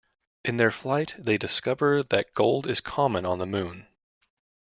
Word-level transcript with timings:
In 0.43 0.57
their 0.57 0.71
flight 0.71 1.13
they 1.19 1.37
discover 1.37 2.01
that 2.01 2.33
gold 2.33 2.65
is 2.65 2.81
common 2.81 3.23
on 3.23 3.37
the 3.37 3.45
moon. 3.45 3.85